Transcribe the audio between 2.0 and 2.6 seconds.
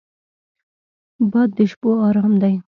ارام دی